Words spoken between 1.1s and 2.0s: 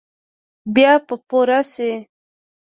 پوره شي؟